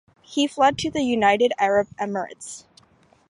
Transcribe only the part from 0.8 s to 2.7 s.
the United Arab Emirates.